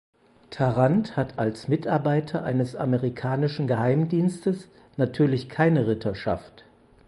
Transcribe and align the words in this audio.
Tarrant 0.49 1.15
hat 1.15 1.37
als 1.37 1.67
Mitarbeiter 1.67 2.43
eines 2.43 2.75
amerikanischen 2.75 3.67
Geheimdienstes 3.67 4.67
natürlich 4.97 5.47
keine 5.47 5.85
Ritterschaft. 5.85 6.63